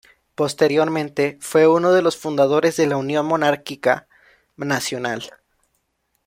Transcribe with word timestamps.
Posteriormente 0.33 1.37
fue 1.41 1.67
uno 1.67 1.91
de 1.91 2.01
los 2.01 2.17
fundadores 2.17 2.75
de 2.75 2.87
la 2.87 2.97
Unión 2.97 3.23
Monárquica 3.27 4.07
Nacional. 4.55 5.29